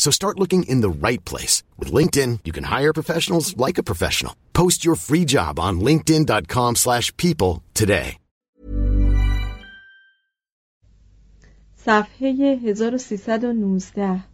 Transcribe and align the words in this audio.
So 0.00 0.10
start 0.10 0.38
looking 0.38 0.62
in 0.72 0.80
the 0.82 0.96
right 1.06 1.22
place. 1.24 1.62
With 1.78 1.90
LinkedIn, 1.98 2.40
you 2.44 2.52
can 2.52 2.64
hire 2.64 2.92
professionals 2.92 3.56
like 3.56 3.78
a 3.78 3.88
professional. 3.90 4.34
Post 4.52 4.84
your 4.84 4.94
free 4.94 5.24
job 5.24 5.58
on 5.58 5.80
linkedin.com 5.80 6.76
slash 6.76 7.16
people 7.16 7.62
today. 7.74 8.18
صفحه 11.76 12.58
1319 12.62 14.24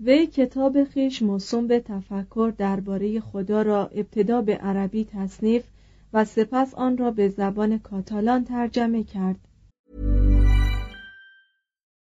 وی 0.00 0.26
کتاب 0.26 0.84
خیش 0.84 1.22
موسوم 1.22 1.66
به 1.66 1.80
تفکر 1.80 2.52
درباره 2.58 3.20
خدا 3.20 3.62
را 3.62 3.86
ابتدا 3.86 4.42
به 4.42 4.56
عربی 4.56 5.04
تصنیف 5.04 5.64
و 6.12 6.24
سپس 6.24 6.74
آن 6.74 6.98
را 6.98 7.10
به 7.10 7.28
زبان 7.28 7.78
کاتالان 7.78 8.44
ترجمه 8.44 9.04
کرد. 9.04 9.36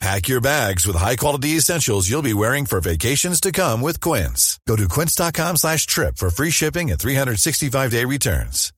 Pack 0.00 0.28
your 0.28 0.40
bags 0.40 0.86
with 0.86 0.94
high-quality 0.94 1.56
essentials 1.56 2.08
you'll 2.08 2.22
be 2.22 2.32
wearing 2.32 2.66
for 2.66 2.80
vacations 2.80 3.40
to 3.40 3.50
come 3.50 3.80
with 3.80 4.00
Quince. 4.00 4.60
Go 4.68 4.76
to 4.76 4.86
quince.com 4.86 5.56
slash 5.56 5.86
trip 5.86 6.16
for 6.16 6.30
free 6.30 6.50
shipping 6.50 6.90
and 6.92 6.98
365-day 7.00 8.04
returns. 8.04 8.72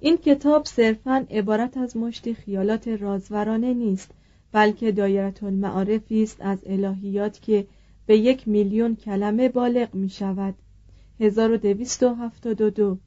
این 0.00 0.16
کتاب 0.16 0.66
صرفاً 0.66 1.26
عبارت 1.30 1.76
از 1.76 1.96
مشتی 1.96 2.34
خیالات 2.34 2.88
رازورانه 2.88 3.74
نیست 3.74 4.10
بلکه 4.52 4.92
دایره 4.92 5.34
المعارفی 5.42 6.22
است 6.22 6.36
از 6.40 6.58
الهیات 6.66 7.42
که 7.42 7.66
به 8.06 8.16
یک 8.18 8.48
میلیون 8.48 8.96
کلمه 8.96 9.48
بالغ 9.48 9.94
می 9.94 10.10
شود 10.10 10.54
1272 11.20 12.98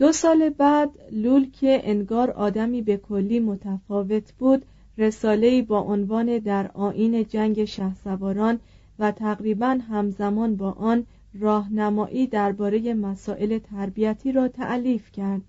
دو 0.00 0.12
سال 0.12 0.48
بعد 0.48 0.90
لول 1.12 1.50
که 1.50 1.80
انگار 1.84 2.30
آدمی 2.30 2.82
به 2.82 2.96
کلی 2.96 3.40
متفاوت 3.40 4.32
بود 4.32 4.64
رساله‌ای 4.98 5.62
با 5.62 5.80
عنوان 5.80 6.38
در 6.38 6.70
آین 6.74 7.24
جنگ 7.24 7.64
شهسواران 7.64 8.60
و 8.98 9.12
تقریبا 9.12 9.78
همزمان 9.90 10.56
با 10.56 10.70
آن 10.72 11.06
راهنمایی 11.34 12.26
درباره 12.26 12.94
مسائل 12.94 13.58
تربیتی 13.58 14.32
را 14.32 14.48
تعلیف 14.48 15.12
کرد. 15.12 15.42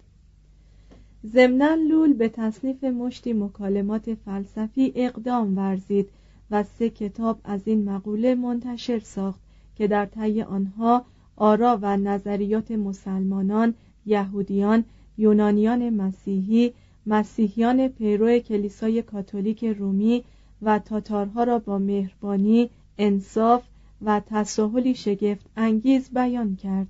ضمنا 1.25 1.73
لول 1.73 2.13
به 2.13 2.29
تصنیف 2.29 2.83
مشتی 2.83 3.33
مکالمات 3.33 4.13
فلسفی 4.13 4.93
اقدام 4.95 5.57
ورزید 5.57 6.09
و 6.51 6.63
سه 6.63 6.89
کتاب 6.89 7.39
از 7.43 7.61
این 7.65 7.89
مقوله 7.89 8.35
منتشر 8.35 8.99
ساخت 8.99 9.39
که 9.75 9.87
در 9.87 10.05
طی 10.05 10.41
آنها 10.41 11.05
آرا 11.35 11.79
و 11.81 11.97
نظریات 11.97 12.71
مسلمانان 12.71 13.73
یهودیان 14.05 14.83
یونانیان 15.17 15.89
مسیحی 15.89 16.73
مسیحیان 17.05 17.87
پیرو 17.87 18.39
کلیسای 18.39 19.01
کاتولیک 19.01 19.65
رومی 19.65 20.23
و 20.61 20.79
تاتارها 20.79 21.43
را 21.43 21.59
با 21.59 21.77
مهربانی 21.77 22.69
انصاف 22.97 23.63
و 24.01 24.21
تساهلی 24.25 24.95
شگفت 24.95 25.45
انگیز 25.57 26.09
بیان 26.09 26.55
کرد. 26.55 26.87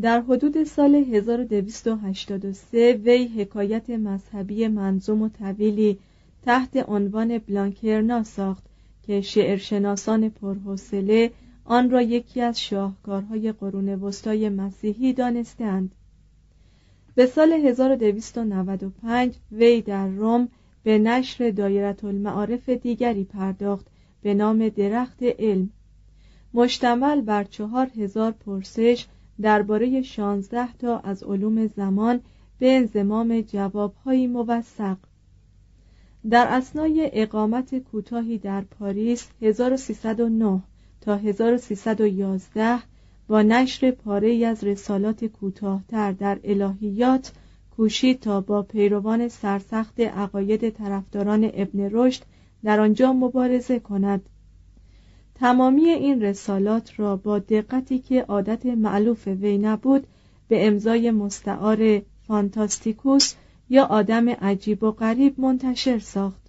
در 0.00 0.20
حدود 0.20 0.64
سال 0.64 0.94
1283 0.94 2.92
وی 3.04 3.26
حکایت 3.26 3.90
مذهبی 3.90 4.68
منظوم 4.68 5.22
و 5.22 5.28
طویلی 5.28 5.98
تحت 6.44 6.84
عنوان 6.88 7.38
بلانکرنا 7.38 8.22
ساخت 8.22 8.64
که 9.02 9.20
شعرشناسان 9.20 10.28
پرحوصله 10.28 11.30
آن 11.68 11.90
را 11.90 12.02
یکی 12.02 12.40
از 12.40 12.60
شاهکارهای 12.60 13.52
قرون 13.52 13.88
وسطای 13.88 14.48
مسیحی 14.48 15.12
دانستند. 15.12 15.94
به 17.14 17.26
سال 17.26 17.52
1295 17.52 19.34
وی 19.52 19.82
در 19.82 20.08
روم 20.08 20.48
به 20.82 20.98
نشر 20.98 21.50
دایره 21.50 22.04
المعارف 22.04 22.68
دیگری 22.68 23.24
پرداخت 23.24 23.86
به 24.22 24.34
نام 24.34 24.68
درخت 24.68 25.22
علم. 25.22 25.70
مشتمل 26.54 27.20
بر 27.20 27.44
چهار 27.44 27.86
هزار 27.96 28.32
پرسش 28.32 29.06
درباره 29.40 30.02
شانزده 30.02 30.72
تا 30.72 30.98
از 30.98 31.22
علوم 31.22 31.66
زمان 31.66 32.20
به 32.58 32.76
انزمام 32.76 33.40
جوابهایی 33.40 34.26
موثق. 34.26 34.96
در 36.30 36.46
اسنای 36.50 37.10
اقامت 37.12 37.78
کوتاهی 37.78 38.38
در 38.38 38.60
پاریس 38.60 39.28
1309 39.42 40.62
تا 41.00 41.16
1311 41.16 42.78
با 43.28 43.42
نشر 43.42 43.90
پاره 43.90 44.46
از 44.46 44.64
رسالات 44.64 45.24
کوتاهتر 45.24 46.12
در 46.12 46.38
الهیات 46.44 47.32
کوشید 47.76 48.20
تا 48.20 48.40
با 48.40 48.62
پیروان 48.62 49.28
سرسخت 49.28 50.00
عقاید 50.00 50.70
طرفداران 50.70 51.50
ابن 51.54 51.88
رشد 51.92 52.22
در 52.64 52.80
آنجا 52.80 53.12
مبارزه 53.12 53.78
کند. 53.78 54.28
تمامی 55.34 55.84
این 55.84 56.22
رسالات 56.22 57.00
را 57.00 57.16
با 57.16 57.38
دقتی 57.38 57.98
که 57.98 58.22
عادت 58.22 58.66
معلوف 58.66 59.26
وی 59.26 59.58
نبود 59.58 60.06
به 60.48 60.66
امضای 60.66 61.10
مستعار 61.10 62.02
فانتاستیکوس 62.26 63.34
یا 63.68 63.84
آدم 63.84 64.28
عجیب 64.28 64.82
و 64.82 64.90
غریب 64.90 65.40
منتشر 65.40 65.98
ساخت. 65.98 66.45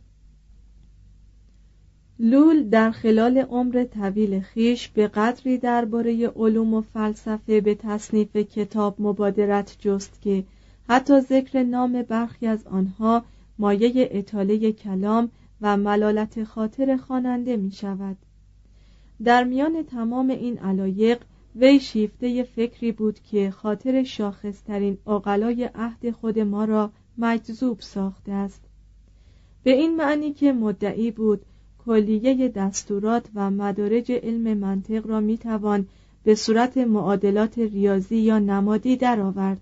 لول 2.20 2.70
در 2.70 2.92
خلال 2.92 3.38
عمر 3.38 3.84
طویل 3.84 4.40
خیش 4.40 4.88
به 4.88 5.08
قدری 5.08 5.58
درباره 5.58 6.28
علوم 6.28 6.74
و 6.74 6.82
فلسفه 6.82 7.62
به 7.62 7.76
تصنیف 7.76 8.36
کتاب 8.36 8.96
مبادرت 9.00 9.78
جست 9.80 10.22
که 10.22 10.44
حتی 10.90 11.20
ذکر 11.20 11.64
نام 11.64 12.02
برخی 12.02 12.48
از 12.48 12.68
آنها 12.68 13.24
مایه 13.60 14.10
اطاله 14.12 14.72
کلام 14.72 15.30
و 15.62 15.78
ملالت 15.78 16.44
خاطر 16.44 16.98
خواننده 16.98 17.58
می 17.58 17.72
شود. 17.72 18.18
در 19.24 19.44
میان 19.44 19.84
تمام 19.84 20.30
این 20.30 20.58
علایق 20.60 21.22
وی 21.56 21.80
شیفته 21.80 22.44
فکری 22.44 22.92
بود 22.92 23.20
که 23.20 23.52
خاطر 23.52 24.04
شاخصترین 24.04 24.98
اقلای 25.08 25.70
عهد 25.76 26.12
خود 26.12 26.40
ما 26.40 26.66
را 26.66 26.92
مجذوب 27.18 27.80
ساخته 27.80 28.32
است. 28.32 28.62
به 29.64 29.72
این 29.72 29.96
معنی 29.96 30.34
که 30.34 30.52
مدعی 30.52 31.12
بود 31.12 31.42
کلیه 31.88 32.48
دستورات 32.48 33.26
و 33.36 33.52
مدارج 33.52 34.12
علم 34.12 34.58
منطق 34.58 35.08
را 35.08 35.20
می‌توان 35.20 35.86
به 36.24 36.36
صورت 36.36 36.78
معادلات 36.78 37.58
ریاضی 37.58 38.18
یا 38.18 38.40
نمادی 38.40 38.96
درآورد. 38.96 39.62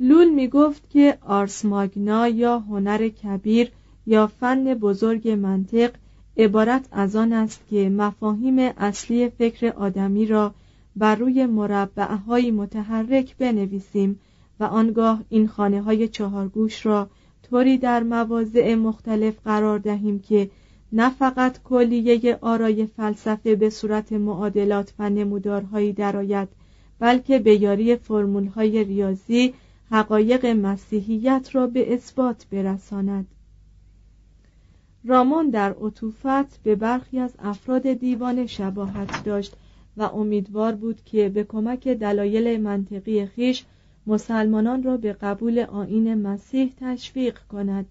لول 0.00 0.28
می 0.28 0.48
گفت 0.48 0.90
که 0.90 1.18
آرس 1.26 1.64
ماگنا 1.64 2.28
یا 2.28 2.58
هنر 2.58 3.08
کبیر 3.08 3.70
یا 4.06 4.26
فن 4.26 4.74
بزرگ 4.74 5.28
منطق 5.28 5.90
عبارت 6.36 6.88
از 6.92 7.16
آن 7.16 7.32
است 7.32 7.60
که 7.70 7.88
مفاهیم 7.88 8.58
اصلی 8.58 9.28
فکر 9.28 9.68
آدمی 9.68 10.26
را 10.26 10.54
بر 10.96 11.14
روی 11.14 11.46
مربعهای 11.46 12.50
متحرک 12.50 13.36
بنویسیم 13.36 14.20
و 14.60 14.64
آنگاه 14.64 15.22
این 15.28 15.48
خانه 15.48 15.82
های 15.82 16.08
چهارگوش 16.08 16.86
را 16.86 17.08
طوری 17.50 17.78
در 17.78 18.02
مواضع 18.02 18.74
مختلف 18.74 19.34
قرار 19.44 19.78
دهیم 19.78 20.18
که 20.18 20.50
نه 20.92 21.10
فقط 21.10 21.62
کلیه 21.62 22.38
آرای 22.40 22.86
فلسفه 22.86 23.56
به 23.56 23.70
صورت 23.70 24.12
معادلات 24.12 24.92
و 24.98 25.10
نمودارهایی 25.10 25.92
درآید 25.92 26.48
بلکه 26.98 27.38
به 27.38 27.62
یاری 27.62 27.96
فرمولهای 27.96 28.84
ریاضی 28.84 29.54
حقایق 29.90 30.46
مسیحیت 30.46 31.48
را 31.52 31.66
به 31.66 31.94
اثبات 31.94 32.46
برساند. 32.50 33.26
رامون 35.04 35.50
در 35.50 35.72
عطوفت 35.72 36.62
به 36.62 36.74
برخی 36.74 37.18
از 37.18 37.34
افراد 37.38 37.92
دیوان 37.92 38.46
شباهت 38.46 39.24
داشت 39.24 39.56
و 39.96 40.02
امیدوار 40.02 40.72
بود 40.72 41.04
که 41.04 41.28
به 41.28 41.44
کمک 41.44 41.88
دلایل 41.88 42.60
منطقی 42.60 43.26
خیش 43.26 43.64
مسلمانان 44.06 44.82
را 44.82 44.96
به 44.96 45.12
قبول 45.12 45.58
آین 45.58 46.14
مسیح 46.14 46.72
تشویق 46.80 47.38
کند. 47.38 47.86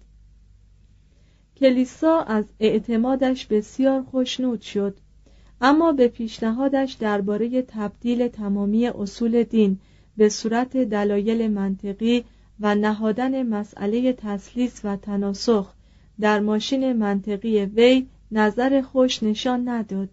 کلیسا 1.62 2.20
از 2.20 2.44
اعتمادش 2.60 3.46
بسیار 3.46 4.02
خوشنود 4.02 4.60
شد 4.60 4.96
اما 5.60 5.92
به 5.92 6.08
پیشنهادش 6.08 6.92
درباره 6.92 7.62
تبدیل 7.62 8.28
تمامی 8.28 8.86
اصول 8.86 9.42
دین 9.42 9.78
به 10.16 10.28
صورت 10.28 10.76
دلایل 10.76 11.50
منطقی 11.50 12.24
و 12.60 12.74
نهادن 12.74 13.42
مسئله 13.42 14.12
تسلیس 14.12 14.80
و 14.84 14.96
تناسخ 14.96 15.74
در 16.20 16.40
ماشین 16.40 16.92
منطقی 16.92 17.64
وی 17.64 18.06
نظر 18.32 18.82
خوش 18.82 19.22
نشان 19.22 19.68
نداد. 19.68 20.08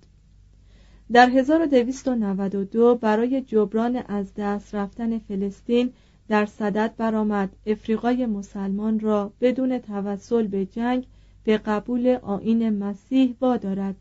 در 1.11 1.29
1292 1.29 2.95
برای 2.95 3.41
جبران 3.41 3.95
از 4.07 4.33
دست 4.33 4.75
رفتن 4.75 5.19
فلسطین 5.19 5.93
در 6.27 6.45
صدد 6.45 6.93
برآمد 6.97 7.49
افریقای 7.65 8.25
مسلمان 8.25 8.99
را 8.99 9.33
بدون 9.41 9.77
توسل 9.79 10.47
به 10.47 10.65
جنگ 10.65 11.05
به 11.49 11.57
قبول 11.57 12.07
آین 12.07 12.69
مسیح 12.69 13.35
وادارد. 13.41 13.95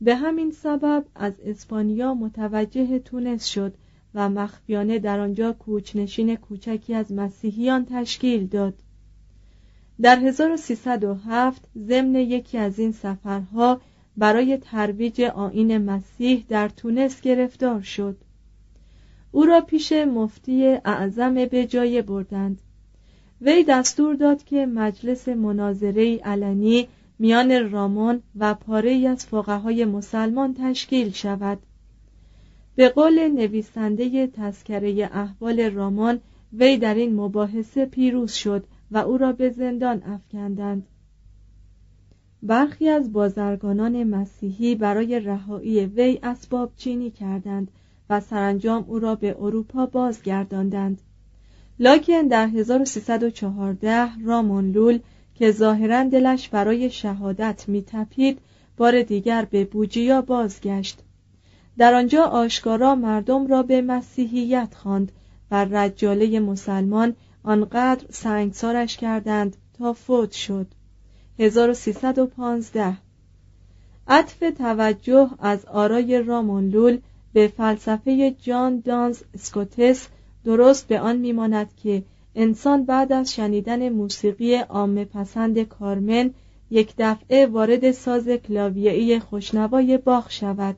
به 0.00 0.16
همین 0.16 0.50
سبب 0.50 1.04
از 1.14 1.32
اسپانیا 1.44 2.14
متوجه 2.14 2.98
تونس 2.98 3.46
شد 3.46 3.74
و 4.14 4.28
مخفیانه 4.28 4.98
در 4.98 5.20
آنجا 5.20 5.52
کوچنشین 5.52 6.36
کوچکی 6.36 6.94
از 6.94 7.12
مسیحیان 7.12 7.86
تشکیل 7.90 8.46
داد. 8.46 8.74
در 10.00 10.18
1307 10.18 11.68
ضمن 11.78 12.14
یکی 12.14 12.58
از 12.58 12.78
این 12.78 12.92
سفرها 12.92 13.80
برای 14.16 14.56
ترویج 14.56 15.20
آین 15.20 15.78
مسیح 15.78 16.44
در 16.48 16.68
تونس 16.68 17.20
گرفتار 17.20 17.80
شد. 17.80 18.16
او 19.32 19.44
را 19.44 19.60
پیش 19.60 19.92
مفتی 19.92 20.66
اعظم 20.84 21.34
به 21.34 21.66
جای 21.66 22.02
بردند. 22.02 22.60
وی 23.44 23.64
دستور 23.68 24.14
داد 24.14 24.44
که 24.44 24.66
مجلس 24.66 25.28
مناظره 25.28 26.16
علنی 26.16 26.88
میان 27.18 27.70
رامون 27.70 28.22
و 28.38 28.54
پاره 28.54 29.08
از 29.08 29.26
فقهای 29.26 29.84
مسلمان 29.84 30.54
تشکیل 30.54 31.10
شود. 31.10 31.58
به 32.76 32.88
قول 32.88 33.28
نویسنده 33.28 34.26
تذکره 34.26 35.10
احوال 35.12 35.60
رامان 35.60 36.20
وی 36.52 36.76
در 36.76 36.94
این 36.94 37.16
مباحثه 37.16 37.86
پیروز 37.86 38.32
شد 38.32 38.64
و 38.90 38.98
او 38.98 39.18
را 39.18 39.32
به 39.32 39.50
زندان 39.50 40.02
افکندند. 40.02 40.86
برخی 42.42 42.88
از 42.88 43.12
بازرگانان 43.12 44.04
مسیحی 44.04 44.74
برای 44.74 45.20
رهایی 45.20 45.86
وی 45.86 46.18
اسباب 46.22 46.72
چینی 46.76 47.10
کردند 47.10 47.70
و 48.10 48.20
سرانجام 48.20 48.84
او 48.88 48.98
را 48.98 49.14
به 49.14 49.36
اروپا 49.38 49.86
بازگرداندند. 49.86 51.00
لاکن 51.78 52.22
در 52.22 52.46
1314 52.46 54.08
رامون 54.24 54.70
لول 54.70 54.98
که 55.34 55.50
ظاهرا 55.52 56.04
دلش 56.04 56.48
برای 56.48 56.90
شهادت 56.90 57.64
میتپید 57.68 58.38
بار 58.76 59.02
دیگر 59.02 59.44
به 59.44 59.64
بوجیا 59.64 60.22
بازگشت. 60.22 60.98
در 61.78 61.94
آنجا 61.94 62.22
آشکارا 62.24 62.94
مردم 62.94 63.46
را 63.46 63.62
به 63.62 63.82
مسیحیت 63.82 64.74
خواند 64.74 65.12
و 65.50 65.64
رجاله 65.64 66.40
مسلمان 66.40 67.14
آنقدر 67.42 68.06
سنگسارش 68.10 68.96
کردند 68.96 69.56
تا 69.78 69.92
فوت 69.92 70.32
شد. 70.32 70.66
1315 71.38 72.96
عطف 74.08 74.38
توجه 74.58 75.30
از 75.38 75.64
آرای 75.64 76.22
رامون 76.22 76.68
لول 76.68 76.98
به 77.32 77.48
فلسفه 77.48 78.30
جان 78.42 78.80
دانز 78.80 79.22
اسکوتس 79.34 80.08
درست 80.44 80.88
به 80.88 81.00
آن 81.00 81.16
میماند 81.16 81.74
که 81.76 82.02
انسان 82.34 82.84
بعد 82.84 83.12
از 83.12 83.34
شنیدن 83.34 83.88
موسیقی 83.88 84.54
عامه 84.54 85.04
پسند 85.04 85.62
کارمن 85.62 86.30
یک 86.70 86.94
دفعه 86.98 87.46
وارد 87.46 87.90
ساز 87.90 88.28
کلاویه‌ای 88.28 89.18
خوشنوای 89.20 89.98
باخ 89.98 90.30
شود. 90.30 90.76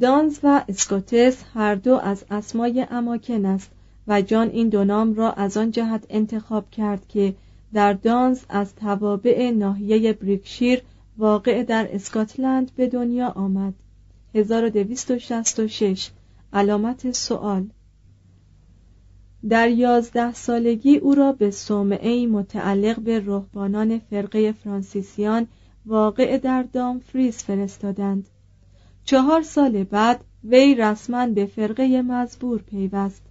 دانز 0.00 0.38
و 0.42 0.64
اسکوتس 0.68 1.44
هر 1.54 1.74
دو 1.74 1.94
از 1.94 2.24
اسمای 2.30 2.86
اماکن 2.90 3.44
است 3.44 3.70
و 4.08 4.22
جان 4.22 4.48
این 4.48 4.68
دو 4.68 4.84
نام 4.84 5.14
را 5.14 5.32
از 5.32 5.56
آن 5.56 5.70
جهت 5.70 6.06
انتخاب 6.10 6.70
کرد 6.70 7.08
که 7.08 7.34
در 7.72 7.92
دانز 7.92 8.44
از 8.48 8.74
توابع 8.74 9.50
ناحیه 9.50 10.12
بریکشیر 10.12 10.82
واقع 11.18 11.62
در 11.62 11.88
اسکاتلند 11.94 12.70
به 12.76 12.86
دنیا 12.86 13.28
آمد. 13.28 13.74
1266 14.34 16.10
علامت 16.52 17.12
سوال 17.12 17.68
در 19.48 19.68
یازده 19.68 20.32
سالگی 20.32 20.96
او 20.96 21.14
را 21.14 21.32
به 21.32 21.50
صومعه 21.50 22.26
متعلق 22.26 23.00
به 23.00 23.20
رهبانان 23.20 23.98
فرقه 23.98 24.52
فرانسیسیان 24.52 25.46
واقع 25.86 26.38
در 26.38 26.62
دامفریز 26.62 27.36
فرستادند. 27.36 28.28
چهار 29.04 29.42
سال 29.42 29.84
بعد 29.84 30.24
وی 30.44 30.74
رسما 30.74 31.26
به 31.26 31.46
فرقه 31.46 32.02
مزبور 32.02 32.62
پیوست. 32.62 33.22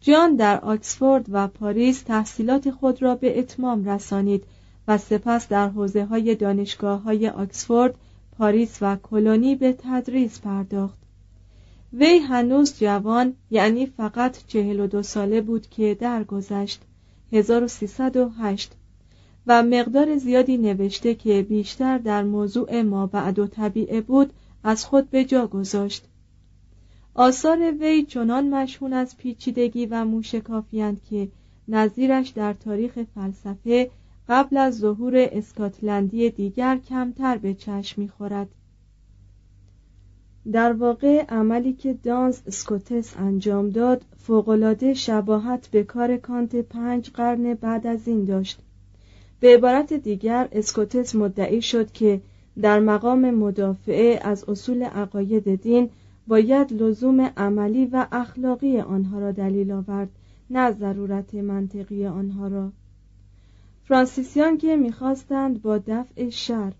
جان 0.00 0.36
در 0.36 0.60
آکسفورد 0.60 1.26
و 1.28 1.48
پاریس 1.48 2.02
تحصیلات 2.02 2.70
خود 2.70 3.02
را 3.02 3.14
به 3.14 3.38
اتمام 3.38 3.84
رسانید 3.84 4.44
و 4.88 4.98
سپس 4.98 5.48
در 5.48 5.68
حوزه 5.68 6.04
های 6.04 6.34
دانشگاه 6.34 7.02
های 7.02 7.28
آکسفورد، 7.28 7.94
پاریس 8.38 8.78
و 8.80 8.96
کلونی 8.96 9.54
به 9.56 9.72
تدریس 9.72 10.40
پرداخت. 10.40 11.03
وی 11.98 12.18
هنوز 12.18 12.78
جوان 12.78 13.34
یعنی 13.50 13.86
فقط 13.86 14.38
چهل 14.46 14.80
و 14.80 14.86
دو 14.86 15.02
ساله 15.02 15.40
بود 15.40 15.66
که 15.70 15.96
درگذشت 16.00 16.80
1308 17.32 18.72
و 19.46 19.62
مقدار 19.62 20.16
زیادی 20.16 20.56
نوشته 20.56 21.14
که 21.14 21.42
بیشتر 21.42 21.98
در 21.98 22.22
موضوع 22.22 22.82
ما 22.82 23.06
بعد 23.06 23.38
و 23.38 23.46
طبیعه 23.46 24.00
بود 24.00 24.32
از 24.64 24.84
خود 24.84 25.10
به 25.10 25.24
جا 25.24 25.46
گذاشت. 25.46 26.04
آثار 27.14 27.72
وی 27.80 28.02
چنان 28.02 28.48
مشهون 28.48 28.92
از 28.92 29.16
پیچیدگی 29.16 29.86
و 29.86 30.04
موشکافیند 30.04 31.00
که 31.10 31.28
نظیرش 31.68 32.28
در 32.28 32.52
تاریخ 32.52 32.98
فلسفه 33.14 33.90
قبل 34.28 34.56
از 34.56 34.78
ظهور 34.78 35.14
اسکاتلندی 35.16 36.30
دیگر 36.30 36.78
کمتر 36.88 37.38
به 37.38 37.54
چشم 37.54 38.02
می‌خورد. 38.02 38.48
در 40.52 40.72
واقع 40.72 41.24
عملی 41.28 41.72
که 41.72 41.94
دانز 42.02 42.40
اسکوتس 42.46 43.16
انجام 43.16 43.70
داد 43.70 44.04
فوقالعاده 44.16 44.94
شباهت 44.94 45.68
به 45.70 45.84
کار 45.84 46.16
کانت 46.16 46.56
پنج 46.56 47.10
قرن 47.10 47.54
بعد 47.54 47.86
از 47.86 48.08
این 48.08 48.24
داشت. 48.24 48.58
به 49.40 49.54
عبارت 49.54 49.92
دیگر 49.92 50.48
اسکوتس 50.52 51.14
مدعی 51.14 51.62
شد 51.62 51.92
که 51.92 52.20
در 52.62 52.80
مقام 52.80 53.30
مدافعه 53.30 54.20
از 54.22 54.44
اصول 54.48 54.82
عقاید 54.82 55.62
دین 55.62 55.90
باید 56.26 56.72
لزوم 56.72 57.20
عملی 57.20 57.86
و 57.86 58.06
اخلاقی 58.12 58.80
آنها 58.80 59.18
را 59.18 59.32
دلیل 59.32 59.72
آورد 59.72 60.08
نه 60.50 60.72
ضرورت 60.72 61.34
منطقی 61.34 62.06
آنها 62.06 62.48
را. 62.48 62.72
فرانسیسیان 63.84 64.58
که 64.58 64.76
می‌خواستند 64.76 65.62
با 65.62 65.78
دفع 65.78 66.28
شر 66.28 66.72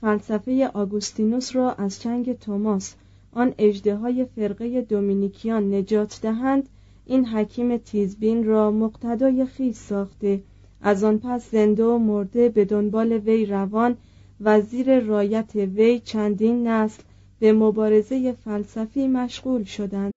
فلسفه 0.00 0.70
آگوستینوس 0.74 1.56
را 1.56 1.72
از 1.72 2.00
چنگ 2.00 2.38
توماس 2.38 2.94
آن 3.32 3.54
های 4.02 4.26
فرقه 4.36 4.80
دومینیکیان 4.80 5.74
نجات 5.74 6.18
دهند 6.22 6.68
این 7.06 7.26
حکیم 7.26 7.76
تیزبین 7.76 8.44
را 8.44 8.70
مقتدای 8.70 9.46
خیش 9.46 9.76
ساخته 9.76 10.42
از 10.80 11.04
آن 11.04 11.18
پس 11.18 11.50
زنده 11.50 11.84
و 11.84 11.98
مرده 11.98 12.48
به 12.48 12.64
دنبال 12.64 13.12
وی 13.12 13.46
روان 13.46 13.96
و 14.40 14.60
زیر 14.60 15.00
رایت 15.00 15.54
وی 15.54 15.98
چندین 15.98 16.68
نسل 16.68 17.02
به 17.38 17.52
مبارزه 17.52 18.32
فلسفی 18.32 19.08
مشغول 19.08 19.64
شدند. 19.64 20.12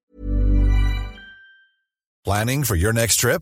Planning 2.27 2.63
for 2.63 2.75
your 2.75 2.93
next 2.93 3.15
trip? 3.19 3.41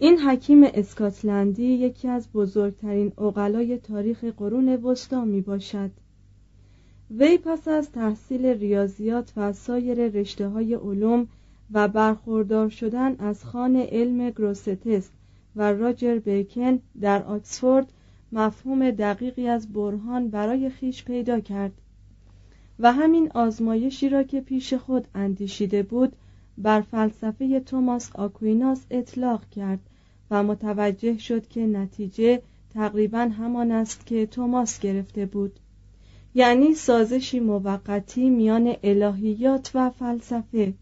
این 0.00 0.18
حکیم 0.18 0.62
اسکاتلندی 0.64 1.64
یکی 1.64 2.08
از 2.08 2.32
بزرگترین 2.32 3.12
اقلای 3.18 3.78
تاریخ 3.78 4.24
قرون 4.24 4.68
وسطا 4.68 5.24
می 5.24 5.40
باشد. 5.40 5.90
وی 7.10 7.38
پس 7.38 7.68
از 7.68 7.92
تحصیل 7.92 8.46
ریاضیات 8.46 9.32
و 9.36 9.52
سایر 9.52 10.08
رشته 10.08 10.48
های 10.48 10.74
علوم 10.74 11.28
و 11.72 11.88
برخوردار 11.88 12.68
شدن 12.68 13.16
از 13.18 13.44
خان 13.44 13.76
علم 13.76 14.30
گروستس 14.30 15.08
و 15.56 15.72
راجر 15.72 16.18
بیکن 16.18 16.78
در 17.00 17.22
آکسفورد 17.22 17.92
مفهوم 18.32 18.90
دقیقی 18.90 19.48
از 19.48 19.72
برهان 19.72 20.28
برای 20.28 20.70
خیش 20.70 21.04
پیدا 21.04 21.40
کرد 21.40 21.72
و 22.78 22.92
همین 22.92 23.30
آزمایشی 23.34 24.08
را 24.08 24.22
که 24.22 24.40
پیش 24.40 24.74
خود 24.74 25.08
اندیشیده 25.14 25.82
بود 25.82 26.16
بر 26.58 26.80
فلسفه 26.80 27.60
توماس 27.60 28.10
آکویناس 28.14 28.86
اطلاق 28.90 29.50
کرد 29.50 29.87
و 30.30 30.42
متوجه 30.42 31.18
شد 31.18 31.48
که 31.48 31.66
نتیجه 31.66 32.42
تقریبا 32.74 33.18
همان 33.18 33.72
است 33.72 34.06
که 34.06 34.26
توماس 34.26 34.80
گرفته 34.80 35.26
بود. 35.26 35.60
یعنی 36.34 36.74
سازشی 36.74 37.40
موقتی 37.40 38.30
میان 38.30 38.76
الهیات 38.82 39.70
و 39.74 39.90
فلسفه. 39.90 40.74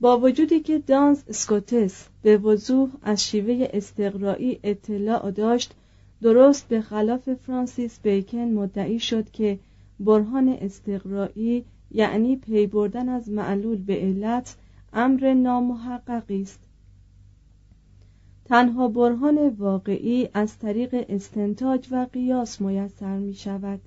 با 0.00 0.18
وجودی 0.18 0.60
که 0.60 0.78
دانز 0.78 1.22
اسکوتس 1.28 2.08
به 2.22 2.36
وضوح 2.36 2.90
از 3.02 3.24
شیوه 3.24 3.68
استقرایی 3.72 4.60
اطلاع 4.62 5.30
داشت 5.30 5.74
درست 6.22 6.68
به 6.68 6.80
خلاف 6.80 7.34
فرانسیس 7.34 8.00
بیکن 8.02 8.38
مدعی 8.38 8.98
شد 8.98 9.30
که 9.30 9.58
برهان 10.00 10.48
استقرایی 10.48 11.64
یعنی 11.90 12.36
پی 12.36 12.66
بردن 12.66 13.08
از 13.08 13.28
معلول 13.28 13.76
به 13.76 13.96
علت 13.96 14.56
امر 14.92 15.34
نامحققی 15.34 16.42
است. 16.42 16.60
تنها 18.52 18.88
برهان 18.88 19.48
واقعی 19.48 20.28
از 20.34 20.58
طریق 20.58 21.04
استنتاج 21.08 21.88
و 21.90 22.06
قیاس 22.12 22.60
میسر 22.60 23.18
می 23.18 23.34
شود 23.34 23.80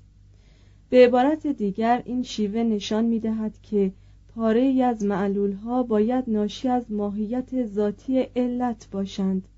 به 0.90 1.06
عبارت 1.06 1.46
دیگر 1.46 2.02
این 2.04 2.22
شیوه 2.22 2.62
نشان 2.62 3.04
می 3.04 3.20
دهد 3.20 3.54
که 3.62 3.92
پاره 4.34 4.60
ای 4.60 4.82
از 4.82 5.04
معلول 5.04 5.52
ها 5.52 5.82
باید 5.82 6.24
ناشی 6.26 6.68
از 6.68 6.92
ماهیت 6.92 7.66
ذاتی 7.66 8.20
علت 8.36 8.88
باشند. 8.92 9.48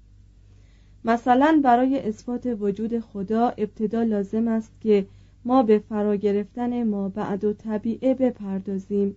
مثلا 1.04 1.60
برای 1.64 1.98
اثبات 1.98 2.56
وجود 2.60 3.00
خدا 3.00 3.48
ابتدا 3.48 4.02
لازم 4.02 4.48
است 4.48 4.72
که 4.80 5.06
ما 5.44 5.62
به 5.62 5.78
فرا 5.78 6.16
گرفتن 6.16 6.82
ما 6.82 7.08
بعد 7.08 7.44
و 7.44 7.52
طبیعه 7.52 8.14
بپردازیم. 8.14 9.16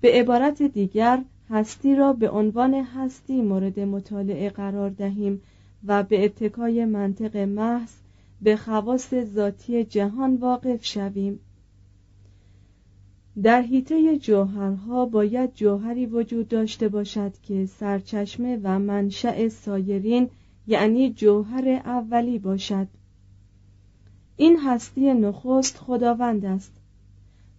به 0.00 0.12
عبارت 0.12 0.62
دیگر 0.62 1.22
هستی 1.50 1.94
را 1.94 2.12
به 2.12 2.30
عنوان 2.30 2.74
هستی 2.74 3.42
مورد 3.42 3.80
مطالعه 3.80 4.50
قرار 4.50 4.90
دهیم 4.90 5.42
و 5.86 6.02
به 6.02 6.24
اتکای 6.24 6.84
منطق 6.84 7.36
محض 7.36 7.92
به 8.42 8.56
خواست 8.56 9.24
ذاتی 9.24 9.84
جهان 9.84 10.36
واقف 10.36 10.84
شویم. 10.84 11.40
در 13.42 13.62
حیطه 13.62 14.18
جوهرها 14.18 15.06
باید 15.06 15.54
جوهری 15.54 16.06
وجود 16.06 16.48
داشته 16.48 16.88
باشد 16.88 17.32
که 17.42 17.66
سرچشمه 17.66 18.60
و 18.62 18.78
منشأ 18.78 19.48
سایرین 19.48 20.30
یعنی 20.66 21.12
جوهر 21.12 21.68
اولی 21.68 22.38
باشد. 22.38 22.88
این 24.36 24.58
هستی 24.58 25.14
نخست 25.14 25.76
خداوند 25.78 26.44
است. 26.44 26.72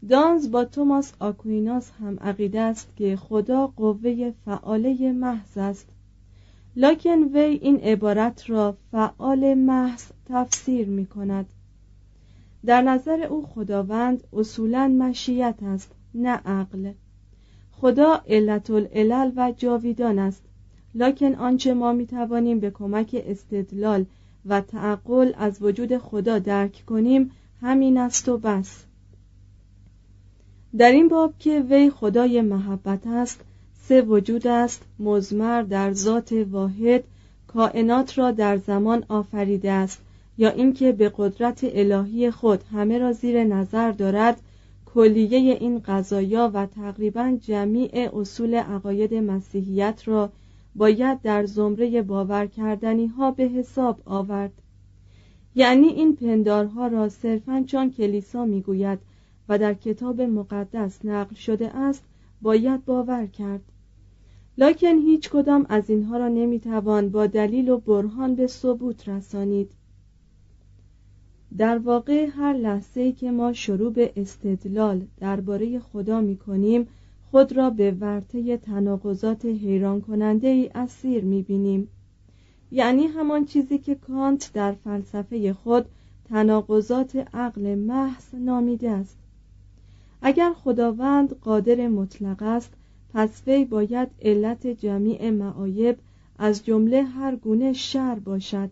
دانز 0.10 0.52
با 0.52 0.66
توماس 0.66 1.14
آکویناس 1.20 1.92
هم 1.92 2.18
عقیده 2.20 2.62
است 2.62 2.96
که 2.96 3.16
خدا 3.16 3.68
قوه 3.68 4.34
فعاله 4.46 5.12
محض 5.12 5.58
است. 5.58 5.88
لکن 6.76 7.24
وی 7.24 7.40
این 7.40 7.78
عبارت 7.80 8.50
را 8.50 8.78
فعال 8.92 9.54
محض 9.54 10.04
تفسیر 10.26 10.88
می 10.88 11.06
کند. 11.06 11.46
در 12.66 12.82
نظر 12.82 13.24
او 13.24 13.46
خداوند 13.46 14.24
اصولا 14.34 14.88
مشیت 14.88 15.56
است 15.62 15.92
نه 16.14 16.30
عقل. 16.30 16.92
خدا 17.72 18.22
علت 18.28 18.70
العلل 18.70 19.32
و 19.36 19.52
جاویدان 19.58 20.20
است. 20.20 20.44
لکن 20.96 21.36
آنچه 21.36 21.74
ما 21.74 21.94
می 21.94 22.06
توانیم 22.06 22.60
به 22.60 22.72
کمک 22.72 23.24
استدلال 23.28 24.06
و 24.46 24.62
تعقل 24.62 25.32
از 25.38 25.62
وجود 25.62 25.98
خدا 25.98 26.40
درک 26.40 26.84
کنیم 26.86 27.32
همین 27.62 27.98
است 27.98 28.30
و 28.30 28.38
بس. 28.38 28.87
در 30.78 30.92
این 30.92 31.08
باب 31.08 31.34
که 31.40 31.60
وی 31.70 31.90
خدای 31.90 32.42
محبت 32.42 33.08
است 33.08 33.42
سه 33.82 34.02
وجود 34.02 34.48
است 34.48 34.82
مزمر 35.00 35.62
در 35.62 35.94
ذات 35.94 36.32
واحد 36.52 37.04
کائنات 37.48 38.18
را 38.18 38.32
در 38.32 38.58
زمان 38.58 39.04
آفریده 39.10 39.72
است. 39.72 40.02
یا 40.38 40.50
اینکه 40.50 40.92
به 40.92 41.12
قدرت 41.18 41.60
الهی 41.64 42.32
خود 42.32 42.64
همه 42.74 42.98
را 42.98 43.12
زیر 43.12 43.44
نظر 43.44 43.92
دارد 43.92 44.42
کلیه 44.86 45.58
این 45.60 45.80
قضایا 45.80 46.52
و 46.54 46.66
تقریبا 46.66 47.38
جمیع 47.42 48.18
اصول 48.18 48.56
عقاید 48.56 49.14
مسیحیت 49.14 50.02
را 50.06 50.30
باید 50.76 51.22
در 51.22 51.46
زمره 51.46 52.02
باور 52.02 52.46
کردنی 52.46 53.08
ها 53.08 53.32
به 53.32 53.44
حساب 53.44 54.02
آورد. 54.06 54.52
یعنی 55.56 55.88
این 55.88 56.16
پندارها 56.16 56.88
را 56.88 57.10
صرفا 57.10 57.64
چون 57.68 57.92
کلیسا 57.92 58.46
می‌گوید 58.46 59.00
و 59.50 59.58
در 59.58 59.74
کتاب 59.74 60.22
مقدس 60.22 61.06
نقل 61.06 61.36
شده 61.36 61.78
است 61.78 62.04
باید 62.42 62.86
باور 62.86 63.26
کرد. 63.26 63.62
لکن 64.58 64.98
هیچ 64.98 65.30
کدام 65.30 65.66
از 65.70 65.90
اینها 65.90 66.18
را 66.18 66.28
نمی‌توان 66.28 67.10
با 67.10 67.28
دلیل 67.28 67.70
و 67.70 67.78
برهان 67.78 68.36
به 68.36 68.48
ثبوت 68.48 69.10
رسانید. 69.10 69.72
در 71.58 71.78
واقع 71.78 72.26
هر 72.26 72.54
لحظه 72.54 73.12
که 73.12 73.32
ما 73.32 73.54
شروع 73.54 73.94
به 73.94 74.14
استدلال 74.16 75.08
درباره 75.20 75.80
خدا 75.80 76.22
می 76.22 76.38
کنیم 76.38 76.88
خود 77.32 77.52
را 77.52 77.70
به 77.70 77.92
ورطه 77.92 78.58
تناقضات 78.58 79.46
حیران 79.46 80.02
کننده 80.02 80.48
ای 80.48 80.70
اسیر 80.76 81.24
می 81.24 81.42
بینیم 81.42 81.88
یعنی 82.72 83.08
همان 83.08 83.46
چیزی 83.46 83.78
که 83.78 83.96
کانت 83.96 84.52
در 84.54 84.72
فلسفه 84.72 85.54
خود 85.54 85.86
تناقضات 86.30 87.16
عقل 87.34 87.76
محض 87.76 88.36
نامیده 88.36 88.90
است. 88.90 89.18
اگر 90.22 90.54
خداوند 90.54 91.34
قادر 91.34 91.88
مطلق 91.88 92.44
است 92.44 92.74
پس 93.14 93.42
وی 93.48 93.66
باید 93.66 94.10
علت 94.22 94.68
جمیع 94.68 95.30
معایب 95.30 95.98
از 96.40 96.66
جمله 96.66 97.04
هر 97.04 97.36
گونه 97.36 97.74
شر 97.74 98.16
باشد 98.16 98.70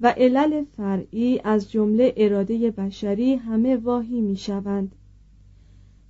و 0.00 0.14
علل 0.16 0.64
فرعی 0.76 1.40
از 1.44 1.70
جمله 1.70 2.14
اراده 2.16 2.70
بشری 2.70 3.34
همه 3.34 3.76
واهی 3.76 4.20
می 4.20 4.36
شوند 4.36 4.94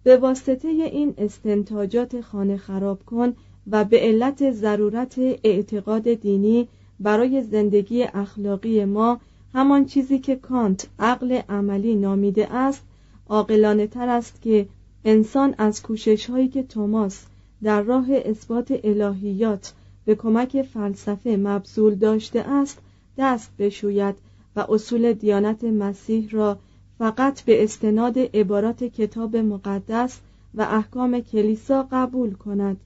به 0.02 0.16
واسطه 0.16 0.68
این 0.68 1.14
استنتاجات 1.18 2.20
خانه 2.20 2.56
خراب 2.56 3.04
کن 3.04 3.32
و 3.70 3.84
به 3.84 4.00
علت 4.00 4.50
ضرورت 4.50 5.18
اعتقاد 5.18 6.14
دینی 6.14 6.68
برای 7.00 7.42
زندگی 7.42 8.02
اخلاقی 8.02 8.84
ما 8.84 9.20
همان 9.54 9.84
چیزی 9.84 10.18
که 10.18 10.36
کانت 10.36 10.88
عقل 10.98 11.40
عملی 11.48 11.96
نامیده 11.96 12.54
است 12.54 12.82
عاقلانه 13.28 13.86
تر 13.86 14.08
است 14.08 14.42
که 14.42 14.66
انسان 15.04 15.54
از 15.58 15.82
کوشش 15.82 16.30
هایی 16.30 16.48
که 16.48 16.62
توماس 16.62 17.24
در 17.62 17.82
راه 17.82 18.06
اثبات 18.10 18.80
الهیات 18.84 19.72
به 20.04 20.14
کمک 20.14 20.62
فلسفه 20.62 21.36
مبذول 21.36 21.94
داشته 21.94 22.40
است 22.40 22.78
دست 23.18 23.50
بشوید 23.58 24.14
و 24.56 24.66
اصول 24.68 25.12
دیانت 25.12 25.64
مسیح 25.64 26.28
را 26.30 26.58
فقط 26.98 27.42
به 27.42 27.64
استناد 27.64 28.18
عبارات 28.18 28.84
کتاب 28.84 29.36
مقدس 29.36 30.20
و 30.54 30.62
احکام 30.62 31.20
کلیسا 31.20 31.88
قبول 31.92 32.34
کند. 32.34 32.76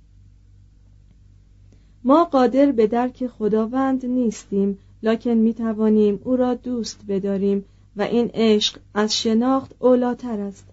ما 2.04 2.24
قادر 2.24 2.72
به 2.72 2.86
درک 2.86 3.26
خداوند 3.26 4.06
نیستیم 4.06 4.78
لکن 5.02 5.30
می 5.30 5.54
توانیم 5.54 6.20
او 6.24 6.36
را 6.36 6.54
دوست 6.54 7.00
بداریم 7.08 7.64
و 7.96 8.02
این 8.02 8.30
عشق 8.34 8.78
از 8.94 9.16
شناخت 9.16 9.74
اولاتر 9.78 10.40
است. 10.40 10.66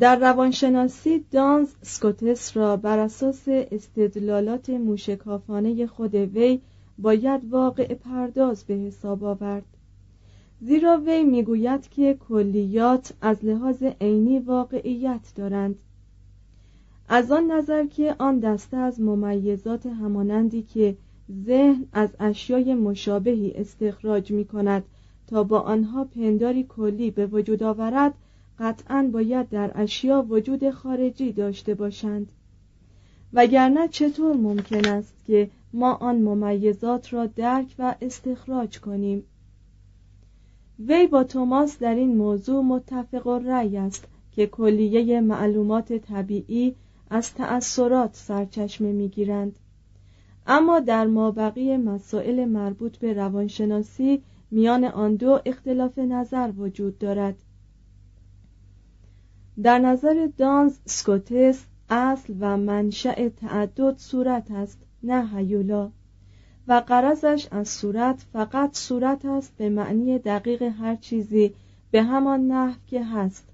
در 0.00 0.16
روانشناسی 0.16 1.24
دانز 1.30 1.68
سکوتس 1.82 2.56
را 2.56 2.76
بر 2.76 2.98
اساس 2.98 3.42
استدلالات 3.46 4.70
موشکافانه 4.70 5.86
خود 5.86 6.14
وی 6.14 6.60
باید 6.98 7.40
واقع 7.50 7.94
پرداز 7.94 8.64
به 8.64 8.74
حساب 8.74 9.24
آورد. 9.24 9.64
زیرا 10.60 11.02
وی 11.06 11.24
می‌گوید 11.24 11.88
که 11.88 12.14
کلیات 12.28 13.12
از 13.20 13.44
لحاظ 13.44 13.82
عینی 14.00 14.38
واقعیت 14.38 15.32
دارند. 15.36 15.78
از 17.08 17.32
آن 17.32 17.50
نظر 17.50 17.86
که 17.86 18.14
آن 18.18 18.38
دسته 18.38 18.76
از 18.76 19.00
ممیزات 19.00 19.86
همانندی 19.86 20.62
که 20.62 20.96
ذهن 21.46 21.86
از 21.92 22.08
اشیای 22.20 22.74
مشابهی 22.74 23.52
استخراج 23.52 24.30
می 24.30 24.44
کند 24.44 24.84
تا 25.32 25.42
با 25.42 25.60
آنها 25.60 26.04
پنداری 26.04 26.66
کلی 26.68 27.10
به 27.10 27.26
وجود 27.26 27.62
آورد 27.62 28.14
قطعا 28.58 29.10
باید 29.12 29.48
در 29.48 29.70
اشیا 29.74 30.26
وجود 30.28 30.70
خارجی 30.70 31.32
داشته 31.32 31.74
باشند. 31.74 32.32
وگرنه 33.32 33.88
چطور 33.88 34.36
ممکن 34.36 34.88
است 34.88 35.14
که 35.26 35.50
ما 35.72 35.94
آن 35.94 36.16
ممیزات 36.16 37.12
را 37.12 37.26
درک 37.26 37.74
و 37.78 37.94
استخراج 38.00 38.80
کنیم؟ 38.80 39.24
وی 40.78 41.06
با 41.06 41.24
توماس 41.24 41.78
در 41.78 41.94
این 41.94 42.16
موضوع 42.16 42.62
متفق 42.62 43.26
رأی 43.26 43.76
است 43.76 44.04
که 44.32 44.46
کلیه 44.46 45.20
معلومات 45.20 45.92
طبیعی 45.92 46.74
از 47.10 47.34
تأثیرات 47.34 48.16
سرچشمه 48.16 48.92
می‌گیرند. 48.92 49.58
اما 50.46 50.80
در 50.80 51.06
مابقی 51.06 51.76
مسائل 51.76 52.44
مربوط 52.44 52.96
به 52.96 53.12
روانشناسی 53.12 54.22
میان 54.54 54.84
آن 54.84 55.16
دو 55.16 55.40
اختلاف 55.46 55.98
نظر 55.98 56.52
وجود 56.56 56.98
دارد. 56.98 57.34
در 59.62 59.78
نظر 59.78 60.28
دانز 60.38 60.78
سکوتس 60.86 61.64
اصل 61.90 62.34
و 62.40 62.56
منشأ 62.56 63.28
تعدد 63.28 63.98
صورت 63.98 64.50
است 64.50 64.78
نه 65.02 65.36
هیولا. 65.36 65.90
و 66.68 66.82
قرضش 66.86 67.48
از 67.50 67.68
صورت 67.68 68.26
فقط 68.32 68.76
صورت 68.76 69.24
است 69.24 69.56
به 69.56 69.68
معنی 69.68 70.18
دقیق 70.18 70.62
هر 70.62 70.96
چیزی 70.96 71.54
به 71.90 72.02
همان 72.02 72.40
نحو 72.46 72.78
که 72.86 73.04
هست. 73.04 73.48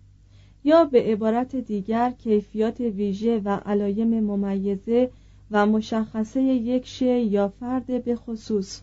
یا 0.65 0.85
به 0.85 1.03
عبارت 1.03 1.57
دیگر 1.57 2.11
کیفیات 2.11 2.81
ویژه 2.81 3.39
و 3.45 3.49
علایم 3.49 4.21
ممیزه 4.21 5.11
و 5.51 5.67
مشخصه 5.67 6.43
یک 6.43 6.87
شی 6.87 7.21
یا 7.21 7.49
فرد 7.49 8.05
به 8.05 8.17
خصوص. 8.17 8.81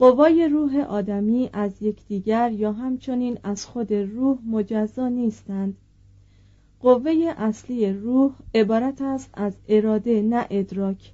قوای 0.00 0.48
روح 0.48 0.76
آدمی 0.76 1.50
از 1.52 1.82
یکدیگر 1.82 2.52
یا 2.52 2.72
همچنین 2.72 3.38
از 3.42 3.66
خود 3.66 3.92
روح 3.92 4.38
مجزا 4.46 5.08
نیستند. 5.08 5.76
قوه 6.80 7.34
اصلی 7.36 7.92
روح 7.92 8.32
عبارت 8.54 9.02
است 9.02 9.30
از 9.34 9.56
اراده 9.68 10.22
نه 10.22 10.46
ادراک. 10.50 11.12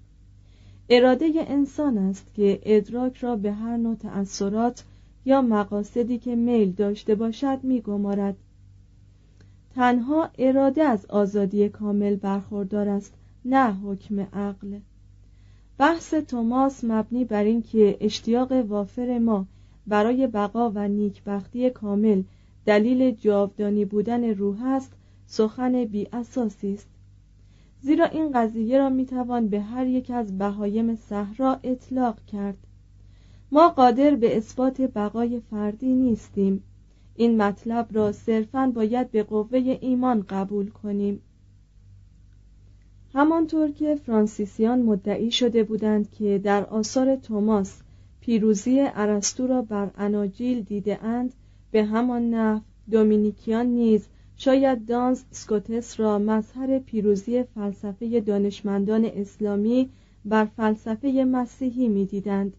اراده 0.89 1.31
انسان 1.35 1.99
است 1.99 2.27
که 2.35 2.61
ادراک 2.63 3.17
را 3.17 3.37
به 3.37 3.53
هر 3.53 3.77
نوع 3.77 3.95
تأثیرات 3.95 4.85
یا 5.25 5.43
مقاصدی 5.43 6.19
که 6.19 6.37
میل 6.37 6.73
داشته 6.73 7.15
باشد 7.15 7.59
میگمارد. 7.63 8.37
تنها 9.75 10.31
اراده 10.39 10.83
از 10.83 11.07
آزادی 11.07 11.69
کامل 11.69 12.17
برخوردار 12.17 12.89
است 12.89 13.15
نه 13.45 13.73
حکم 13.73 14.21
عقل. 14.21 14.79
بحث 15.79 16.15
توماس 16.15 16.85
مبنی 16.85 17.25
بر 17.25 17.45
اینکه 17.45 17.97
اشتیاق 18.01 18.53
وافر 18.53 19.19
ما 19.19 19.47
برای 19.87 20.27
بقا 20.27 20.71
و 20.71 20.89
نیکبختی 20.89 21.71
کامل 21.71 22.23
دلیل 22.67 23.11
جاودانی 23.11 23.85
بودن 23.85 24.25
روح 24.25 24.67
است 24.67 24.93
سخن 25.27 25.85
بی 25.85 26.09
اساسی 26.13 26.75
است. 26.75 26.89
زیرا 27.81 28.05
این 28.05 28.33
قضیه 28.33 28.79
را 28.79 28.89
می‌توان 28.89 29.49
به 29.49 29.61
هر 29.61 29.87
یک 29.87 30.11
از 30.11 30.39
بهایم 30.39 30.95
صحرا 30.95 31.59
اطلاق 31.63 32.25
کرد. 32.25 32.57
ما 33.53 33.69
قادر 33.69 34.15
به 34.15 34.37
اثبات 34.37 34.81
بقای 34.81 35.41
فردی 35.41 35.95
نیستیم. 35.95 36.63
این 37.15 37.43
مطلب 37.43 37.89
را 37.93 38.13
صرفا 38.13 38.73
باید 38.75 39.11
به 39.11 39.23
قوه 39.23 39.79
ایمان 39.81 40.25
قبول 40.29 40.71
کنیم. 40.71 41.21
همانطور 43.17 43.71
که 43.71 43.95
فرانسیسیان 43.95 44.83
مدعی 44.83 45.31
شده 45.31 45.65
بودند 45.65 46.11
که 46.11 46.41
در 46.45 46.65
آثار 46.65 47.17
توماس 47.17 47.83
پیروزی 48.21 48.81
ارسطو 48.81 49.47
را 49.47 49.63
بر 49.63 49.91
اناجیل 49.99 50.63
دیده 50.63 51.05
اند 51.05 51.33
به 51.71 51.85
همان 51.85 52.31
نحو 52.31 52.61
دومینیکیان 52.91 53.67
نیز 53.67 54.07
شاید 54.37 54.87
دانس 54.87 55.25
سکوتس 55.31 56.01
را 56.01 56.19
مظهر 56.19 56.79
پیروزی 56.79 57.43
فلسفه 57.43 58.21
دانشمندان 58.21 59.05
اسلامی 59.05 59.91
بر 60.25 60.45
فلسفه 60.45 61.09
مسیحی 61.33 61.89
می‌دیدند. 61.89 62.57